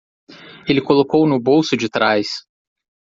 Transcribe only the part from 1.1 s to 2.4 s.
no bolso de trás.